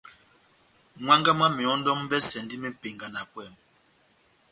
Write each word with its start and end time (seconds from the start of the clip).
Mwángá 1.03 1.31
mwá 1.37 1.47
mehɔndɔ 1.55 1.91
m'vɛsɛndi 2.01 2.55
mepenga 2.63 3.07
na 3.13 3.19
ekwèmi. 3.25 3.59